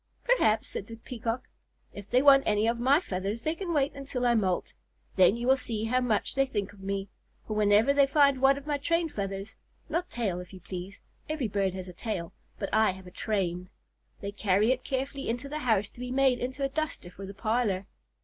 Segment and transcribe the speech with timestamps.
[0.23, 1.47] "Perhaps," said the Peacock.
[1.93, 4.73] "If they want any of my feathers, they can wait until I moult.
[5.15, 7.07] Then you will see how much they think of me,
[7.45, 9.53] for whenever they find one of my train feathers
[9.89, 13.69] (not tail, if you please; every bird has a tail, but I have a train)
[14.21, 17.35] they carry it carefully into the house to be made into a duster for the
[17.35, 17.85] parlor.